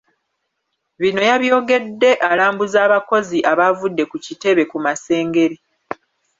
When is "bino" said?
1.01-1.21